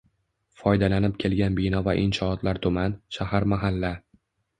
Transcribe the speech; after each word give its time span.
foydalanib 0.59 1.19
kelgan 1.23 1.57
bino 1.59 1.81
va 1.87 1.95
inshootlar 2.05 2.61
tuman, 2.65 2.97
shahar 3.19 3.47
mahalla 3.55 3.93